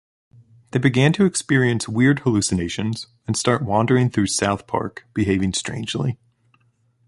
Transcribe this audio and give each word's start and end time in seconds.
They 0.71 0.79
begin 0.79 1.13
to 1.13 1.25
experience 1.25 1.87
weird 1.87 2.21
hallucinations 2.21 3.05
and 3.27 3.37
start 3.37 3.61
wandering 3.63 4.09
through 4.09 4.25
South 4.25 4.65
Park 4.65 5.05
behaving 5.13 5.53
strangely. 5.53 6.17